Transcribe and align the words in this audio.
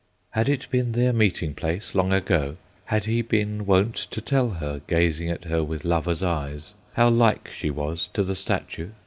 Had 0.31 0.49
it 0.49 0.65
been 0.71 0.93
their 0.93 1.13
meeting 1.13 1.53
place 1.53 1.93
long 1.93 2.11
ago? 2.11 2.57
Had 2.85 3.05
he 3.05 3.21
been 3.21 3.67
wont 3.67 3.93
to 3.95 4.19
tell 4.19 4.49
her, 4.49 4.81
gazing 4.87 5.29
at 5.29 5.43
her 5.43 5.63
with 5.63 5.85
lover's 5.85 6.23
eyes, 6.23 6.73
how 6.93 7.07
like 7.11 7.51
she 7.55 7.69
was 7.69 8.09
to 8.15 8.23
the 8.23 8.35
statue? 8.35 8.89